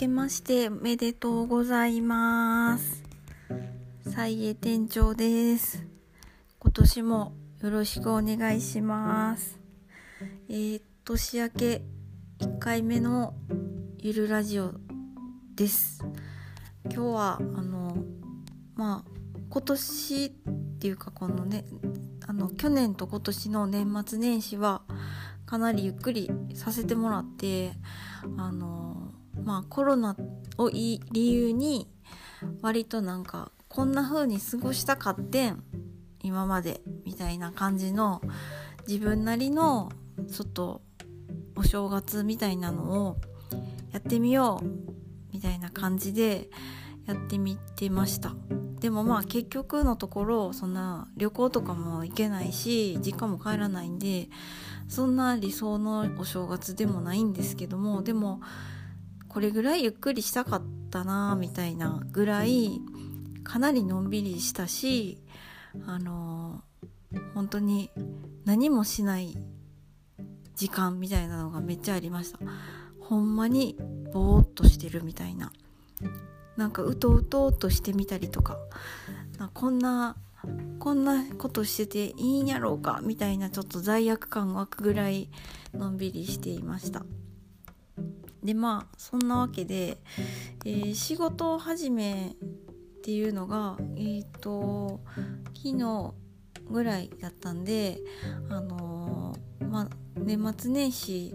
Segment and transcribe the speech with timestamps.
[0.00, 3.02] けましておめでとうございます。
[4.06, 5.84] 菜栄店長です。
[6.58, 9.60] 今年もよろしくお願いします。
[10.48, 11.82] えー、年明け
[12.38, 13.34] 1回目の
[13.98, 14.72] ゆるラジオ
[15.54, 16.02] です。
[16.84, 17.98] 今日はあの
[18.76, 19.10] まあ
[19.50, 20.30] 今年っ
[20.78, 21.66] ていうかこのね
[22.26, 24.80] あの去年と今年の年末年始は
[25.44, 27.72] かなりゆっくりさせてもらって
[28.38, 28.79] あの
[29.44, 30.16] まあコロナ
[30.58, 31.88] をいい理由に
[32.62, 35.62] 割となんかこんな風に過ごしたかってん
[36.22, 38.20] 今までみたいな感じの
[38.86, 39.90] 自分なりの
[40.30, 40.82] ちょっと
[41.56, 43.16] お正月みたいなのを
[43.92, 44.66] やってみよう
[45.32, 46.48] みたいな感じで
[47.06, 48.34] やってみてました。
[48.80, 54.30] でもまあ結局のところそんな旅行とかも行けないし実家も帰らないんで
[54.88, 58.40] そんな理想のお正月でもないんですけどもでも
[59.30, 62.80] これぐらいゆっくりしたかったなみたいなぐらい
[63.44, 65.18] かなりのんびりしたし
[65.86, 66.62] あの
[67.34, 67.90] 本当に
[68.44, 69.38] 何もしない
[70.56, 72.38] 時間みたいなのがめっちゃありました。
[72.98, 73.78] ほんまに
[74.12, 75.52] ぼーっとしてるみたいな。
[76.56, 78.58] なんかうとうとうとしてみたりとか
[79.54, 80.16] こんな
[80.78, 85.30] こんなことしてていいんやろうかみたいなちょっと罪悪感が湧くぐらい
[85.72, 87.04] のんびりしていました
[88.42, 89.98] でまあそんなわけで、
[90.64, 92.36] えー、仕事始め
[93.00, 95.00] っていうのがえっ、ー、と
[95.54, 96.14] 昨日
[96.70, 97.98] ぐらいだったんで
[98.48, 101.34] あのー、まあ年末年始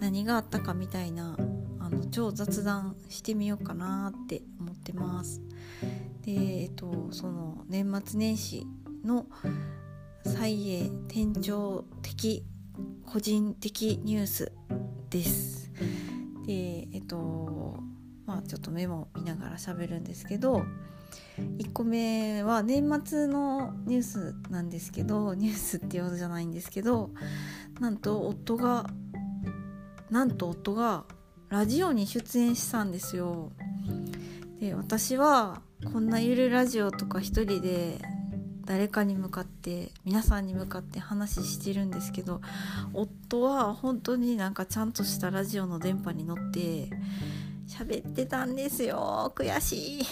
[0.00, 1.36] 何があったかみたいな
[1.80, 5.40] あの超雑談してみようかなって思ってます。
[6.22, 8.66] でえっとその年末年始
[9.04, 9.26] の
[10.24, 12.44] 蔡英店長的
[13.04, 14.52] 個人的ニュース
[15.10, 15.55] です。
[17.06, 17.80] と
[18.26, 20.64] まあちょっとメモを見ながら喋るんですけど
[21.38, 27.10] 1個目は年末のニュースなんですけどニュースっていうほどじゃないんですけど
[27.80, 28.86] なんと夫が
[30.10, 31.04] なんと夫が
[31.48, 33.52] ラジオに出演したんですよ。
[34.60, 35.62] で私は
[35.92, 37.98] こんなゆるラジオとか一人で
[38.66, 42.40] 誰かに向かって皆さんに向かって話してるんですけど
[42.92, 46.90] 夫は本当になんかちゃんとしたラジオの電波に乗って
[47.68, 50.02] 喋ってたんですよ悔しい。
[50.02, 50.06] っ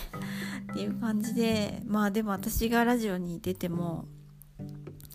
[0.74, 4.06] ていう感じでまあでも私がラジオに出ても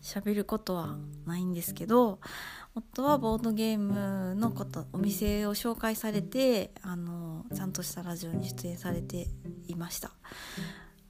[0.02, 0.96] 喋ることは
[1.26, 2.20] ないんですけど
[2.74, 9.26] 夫はボードゲームのことお店を紹介されてあのちゃんとしたラジオに出演されて
[9.66, 10.12] いました。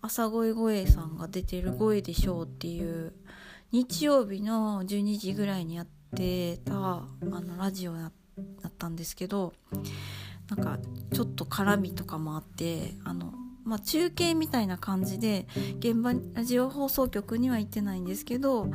[0.02, 3.12] 朝声声さんが出てる「声でしょう」っていう
[3.70, 8.12] 日曜日の12時ぐらいにやってたあのラジオだっ
[8.76, 9.52] たんですけど
[10.48, 10.78] なんか
[11.12, 15.46] ちょっと絡みとかもあってあのまあ、中継みたいな感じで
[15.78, 18.68] 現場ラジオ放送局には行ってないんですけど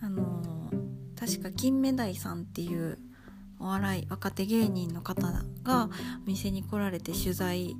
[0.00, 0.70] あの
[1.14, 2.98] 確か金目鯛さんっていう
[3.60, 5.88] お笑い若手芸人の方が
[6.24, 7.76] お店に来られて取材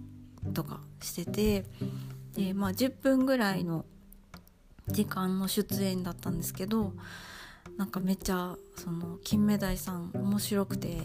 [0.54, 1.64] とかしてて
[2.34, 3.84] で、まあ、10分ぐらいの
[4.88, 6.92] 時間の出演だったんですけど
[7.76, 10.98] なんかめっちゃその金目鯛さん面白くて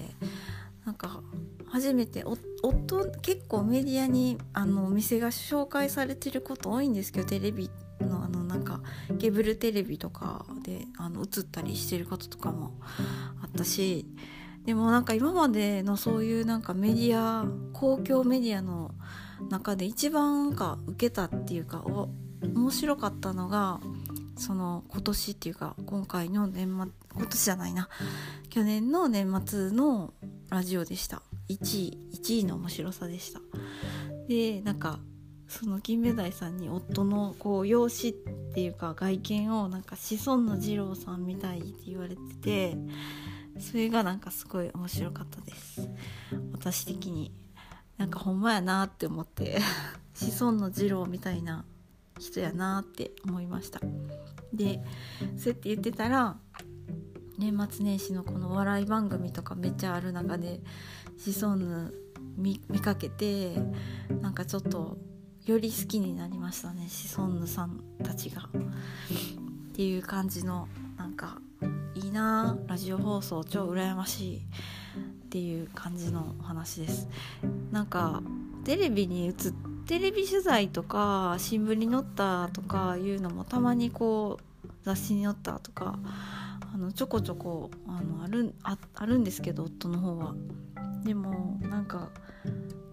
[0.85, 1.21] なんか
[1.69, 8.81] 初めて夫結構メディアにあのお店が紹介されてること多いんですけどテレビのあのなんか
[9.19, 12.73] ケーブルテレビとかであの映ったりしてることとかも
[13.43, 14.05] あったし
[14.67, 18.91] でもなんか今までのそういうなんかメディア公共メディアの
[19.50, 22.09] 中で一番か受けたっていうかお
[22.44, 23.79] 面白かったのが
[24.35, 27.88] その今年っていうか今回の年末今年じゃないな。
[28.50, 30.13] 去年の年末の
[30.50, 31.22] ラジオでした。
[31.47, 33.39] 1位1位の面白さでした。
[34.28, 34.99] でなんか
[35.47, 42.78] その金目鯛さんに夫のこう容姿っていうか外見をなんか子孫の二郎さんみたいって言われてて
[43.59, 45.89] それがなんかすごい面白かったです。
[46.53, 47.31] 私的に。
[47.97, 49.59] なんかほんまやなって思って。
[50.13, 51.63] 子孫の二郎みたいな
[52.19, 53.79] 人やなって思いました。
[54.53, 54.81] で
[55.37, 56.37] そうやって言ってたら
[57.37, 60.61] 年末年始のこの笑い番組とかめっちゃある中で
[61.17, 61.93] シソンヌ
[62.37, 63.55] 見かけて
[64.21, 64.97] なんかちょっと
[65.45, 68.43] より好きになりましたねシソンヌさんたちが。
[68.43, 70.67] っていう感じの
[70.97, 71.39] なんか
[72.17, 74.41] なラジオ放送超羨ましいっ
[75.29, 77.08] ていう感じのお話です。
[77.72, 78.23] なんか
[78.66, 79.34] テレビに映
[79.85, 85.99] テレビ取材とか新聞に載ったとかいうのもたまにこう雑誌に載ったとか
[86.73, 90.34] あのちょこちょこあのあるああるんですけど夫の方は。
[91.03, 92.09] でもなんか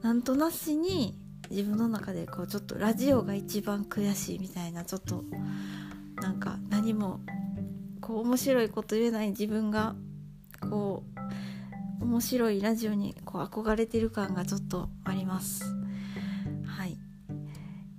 [0.03, 1.19] なんとなしに
[1.51, 5.25] 自分の中でこうちょっとラジオが一番悔しいみたいなちょっと
[6.21, 7.21] なんか何も
[8.05, 9.95] こう面白いこと言えない自分が
[10.61, 11.05] こ
[12.01, 15.65] う面白いラジオにこう憧れてる感がちょっとあります。
[16.67, 16.99] はい、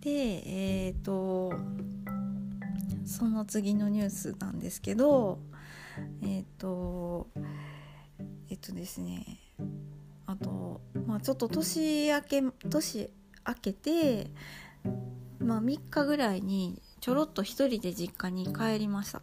[0.02, 1.54] でえっ、ー、と
[3.04, 5.40] その次のニュースなんですけど
[6.22, 7.28] えっ、ー、と
[8.51, 9.40] えっ、とですね
[10.28, 13.10] あと、まあ、ちょっと年明け年
[13.48, 14.28] 明けて、
[15.40, 19.22] まあ、3日ぐらいにちょろっと1人で実家に帰りました。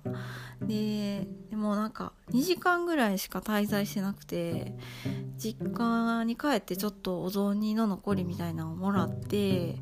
[0.61, 4.73] ででもなんか2時間ぐらいしか滞在してなくて
[5.37, 9.75] 実家に帰ってちょっとお雑煮の残りみたいなのをもらって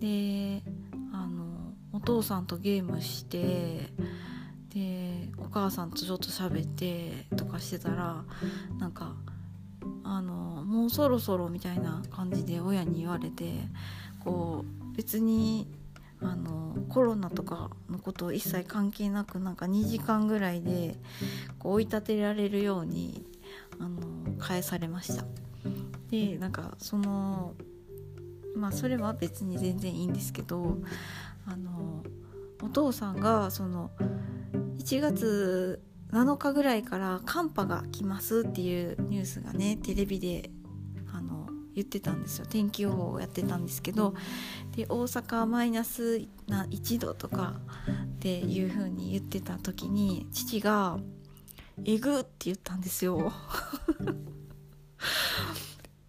[0.00, 0.64] で
[1.12, 3.92] あのお父さんとゲームして
[4.74, 8.24] でお母さんとちょっと喋ってとかしてたら
[8.80, 9.14] なんか
[10.02, 13.52] あのもうそろそろみたいな感じで親に言われて
[14.24, 15.68] こう別に
[16.22, 20.96] あのコロナとかのことを一切関係なくなんか2時間ぐらいで
[21.58, 23.24] こう追い立てられるように
[23.78, 23.98] あの
[24.38, 25.24] 返されました。
[26.10, 27.54] でなんかその
[28.54, 30.78] まあそれは別に全然いいんですけど
[31.46, 32.02] あの
[32.62, 33.90] お父さんがその
[34.78, 35.80] 1月
[36.12, 40.50] 7日ぐらいから寒波が来ますっていうニュースがねテレビで
[41.74, 42.46] 言ってたんですよ。
[42.46, 44.14] 天気予報をやってたんですけど
[44.76, 47.60] で大阪マイナスな1度とか
[48.16, 50.98] っていう風に言ってた時に父が
[51.84, 53.32] 「えぐ」って言ったんですよ。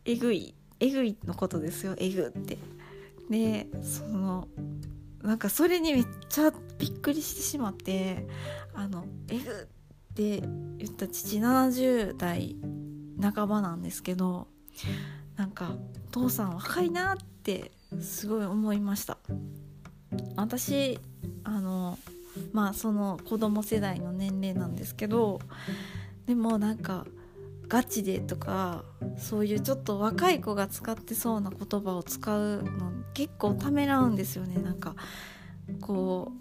[0.06, 1.96] えぐいえぐいのことですよ。
[1.98, 2.58] えぐって。
[3.30, 4.48] でその
[5.24, 8.28] なんかそれにめっちゃびっくりしてしまって
[8.74, 12.56] あのえぐって言った父70代
[13.22, 14.48] 半ばなんですけど
[15.42, 15.72] なんか
[16.12, 19.18] 父さん若いなってすごい思いました。
[20.36, 21.00] 私
[21.44, 21.98] あの
[22.54, 25.40] まあその子供世代の年齢なんですけど
[26.28, 27.08] でもなんか
[27.68, 28.84] ガチでとか
[29.18, 34.62] そういうちょっと若い子が使ってそうな言葉を使うの結構ためらうんですよね。
[34.62, 34.96] なんか
[35.82, 36.41] こう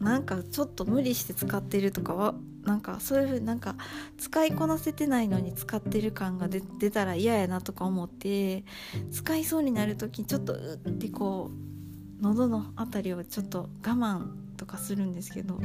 [0.00, 2.34] なんかちょっと無理して使ってるとかは
[2.64, 3.74] なんかそういう風になんか
[4.18, 8.64] 使いこなせてないのに使ってる感が出たら嫌やなとか思って
[9.10, 15.58] 使いそうになる時ちょっとうってこう喉の辺りをちょっと我慢とかするんですけど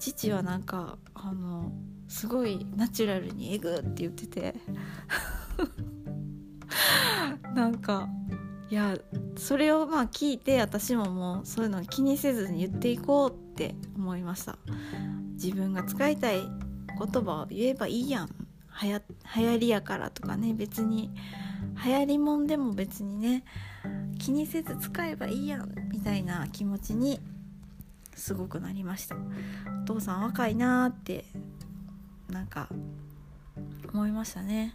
[0.00, 1.72] 父はなんかあの
[2.08, 4.54] すごいナチュラルに「えぐ」って言ってて。
[7.54, 8.08] なんか
[8.70, 8.98] いや
[9.36, 14.58] それをまあ聞いて私ももうそういうの気にせずに言っていこうって思いました。
[15.34, 18.28] 自分が使いたい言葉を言えばいいやん。
[18.68, 19.02] はや
[19.36, 20.52] 流行りやからとかね。
[20.54, 21.10] 別に
[21.84, 23.44] 流行りもんでも別にね。
[24.18, 27.20] 気にせず使えばいいやんみたいな気持ちに
[28.14, 29.16] すごくなりました。
[29.82, 31.24] お父さん若いなーって
[32.28, 32.68] なんか
[33.92, 34.74] 思いましたね。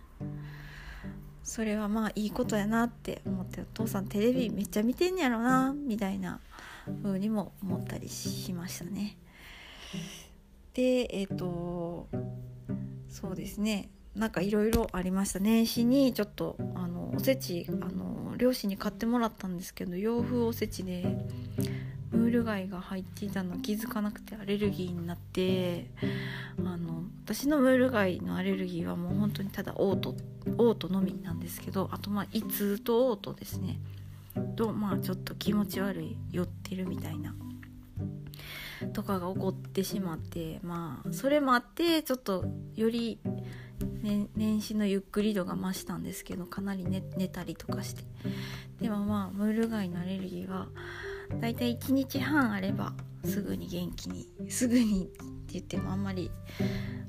[1.44, 6.40] それはまあいいことやなって思ってお父さんテレビめっちゃ見てんやろなみたいな
[7.04, 9.18] 風にも思ったりしましたね。
[10.74, 12.07] でえっ、ー、と
[13.10, 13.90] そうですね。
[14.16, 21.04] なんかいろいろありました年始にちょっとあのおせちあの両親に買ってもらったんですけど洋風おせちで
[22.14, 25.90] ムール貝が入っていたの気づかなくてアレルギーになって
[26.60, 30.16] あの私のムール貝のアレルギーはもう本当にただ嘔吐
[30.46, 33.80] 嘔吐のみなんですけどあとまあ胃痛と嘔吐ですね。
[34.56, 37.36] とまあちょっと気持ち悪い酔ってるみたいな
[38.94, 43.20] とかが起こってしまってまあそれもあってちょっとより、
[44.02, 48.04] ね、年始のゆっくり度が増したんですけどかなり寝寝たりとかして。
[48.82, 50.68] でもまあムール貝のアレルギーは
[51.40, 52.94] だいたい1日半あれば
[53.25, 56.31] すぐに元気にすぐにって言ってもあんまり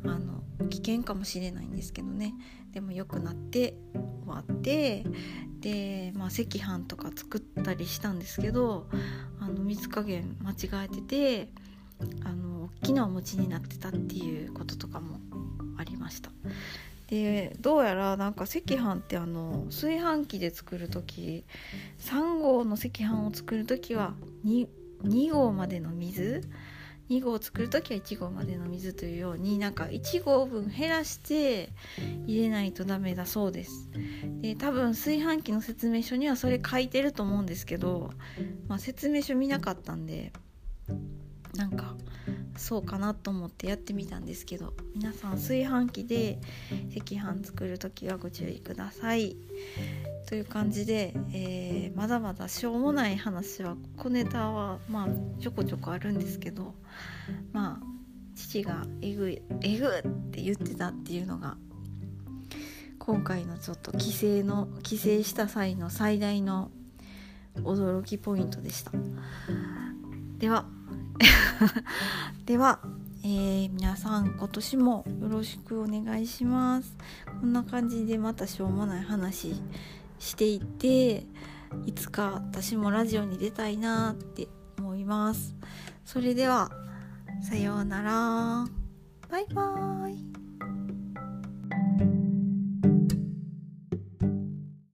[0.05, 2.35] あの危険かもしれないんですけどね。
[2.73, 3.77] でも良くなって
[4.25, 5.05] 終わって
[5.61, 8.89] で、まあ、赤飯とか作ったりしたんですけど
[9.41, 11.49] あの水加減間違えてて
[12.25, 14.34] あの大きなお餅になってたっていう
[17.09, 21.45] でどうやらなんか赤飯ってあの炊飯器で作る時
[21.99, 24.15] 3合の赤飯を作る時は
[24.47, 24.67] 2,
[25.05, 26.43] 2合までの水
[27.11, 31.69] 2合作る時は1合までの水というようになんか1合分減らして
[32.27, 33.91] 入れないとダメだそうです。
[34.41, 38.11] で多分炊飯器の説明書にはそれ書いてると思うんですけど、
[38.69, 40.33] まあ、説明書見なかったんで
[41.55, 41.95] なんか
[42.57, 46.39] そうかなと思ってやってみたんですけど皆さん炊飯器で
[46.97, 49.37] 赤飯作る時はご注意ください。
[50.27, 55.09] という感じで、えー、まだまだしょうもない話は小ネタはまあ
[55.41, 56.75] ちょこちょこあるんですけど
[57.53, 57.87] まあ
[58.35, 59.91] 父がえぐいえぐっ
[60.31, 61.57] て言ってたっていうのが
[62.99, 66.71] 今回のちょっと帰省の帰省した際の最大の
[67.57, 68.93] 驚きポイントでした。
[70.39, 70.67] では
[72.47, 72.81] では、
[73.23, 76.97] えー、皆さん今年もよろしくお願いします。
[77.41, 79.55] こんな感じでまたしょうもない話
[80.19, 81.27] していて
[81.87, 85.55] いつか私もラジオに出たいなって思います。
[86.05, 86.71] それでは
[87.43, 88.65] さようなら。
[89.29, 90.44] バイバーイ。